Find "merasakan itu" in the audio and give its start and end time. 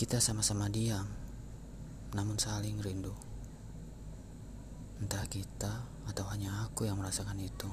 6.96-7.68